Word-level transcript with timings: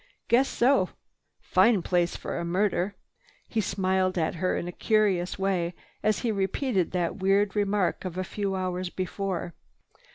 "Guess 0.29 0.49
so. 0.49 0.89
Fine 1.41 1.83
place 1.83 2.15
for 2.15 2.39
a 2.39 2.43
murder." 2.43 2.95
He 3.47 3.61
smiled 3.61 4.17
at 4.17 4.33
her 4.33 4.57
in 4.57 4.67
a 4.67 4.71
curious 4.71 5.37
way 5.37 5.75
as 6.01 6.21
he 6.21 6.31
repeated 6.31 6.89
that 6.89 7.17
weird 7.17 7.55
remark 7.55 8.03
of 8.03 8.17
a 8.17 8.23
few 8.23 8.55
hours 8.55 8.89
before. 8.89 9.53